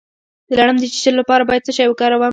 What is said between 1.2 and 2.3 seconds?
لپاره باید څه شی وکاروم؟